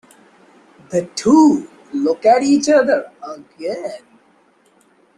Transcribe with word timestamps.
The 0.89 1.05
two 1.13 1.69
look 1.93 2.25
at 2.25 2.41
each 2.41 2.67
other 2.69 3.11
again. 3.21 4.01